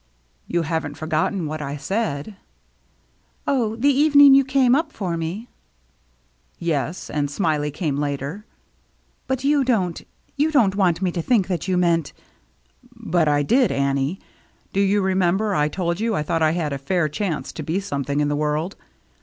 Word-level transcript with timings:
"You 0.47 0.63
haven't 0.63 0.95
forgotten 0.97 1.45
what 1.45 1.61
I 1.61 1.77
said?"" 1.77 2.35
Oh, 3.47 3.75
the 3.75 3.93
evening 3.93 4.33
you 4.33 4.43
came 4.43 4.73
up 4.73 4.91
for 4.91 5.15
me?"" 5.15 5.47
Yes, 6.57 7.07
and 7.11 7.29
Smiley 7.29 7.69
came 7.69 7.97
later." 7.97 8.43
"But 9.27 9.43
you 9.43 9.63
don't— 9.63 10.01
you 10.41 10.49
don't 10.51 10.75
want 10.75 11.03
me 11.03 11.11
to 11.11 11.21
think 11.21 11.45
that 11.49 11.67
you 11.67 11.77
meant 11.77 12.13
—""But 12.95 13.27
I 13.27 13.43
did, 13.43 13.71
Annie. 13.71 14.19
Do 14.73 14.79
you 14.79 15.03
remember 15.03 15.53
I 15.53 15.67
told 15.67 15.99
you 15.99 16.15
I 16.15 16.23
thought 16.23 16.41
I 16.41 16.53
had 16.53 16.73
a 16.73 16.79
fair 16.79 17.07
chance 17.07 17.51
to 17.51 17.61
be 17.61 17.79
something 17.79 18.19
in 18.21 18.27
the 18.27 18.35
world? 18.35 18.75